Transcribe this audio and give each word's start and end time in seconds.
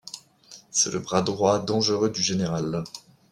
C'est 0.71 0.91
le 0.91 0.97
bras 0.97 1.21
droit 1.21 1.59
dangereux 1.59 2.09
du 2.09 2.23
Général. 2.23 2.85